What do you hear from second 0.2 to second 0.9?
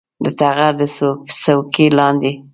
د ټغر د